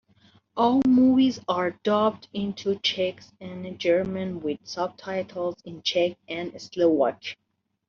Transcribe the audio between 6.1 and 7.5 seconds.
and Slovak.